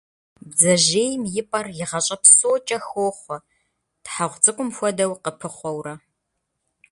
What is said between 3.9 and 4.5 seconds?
тхьэгъу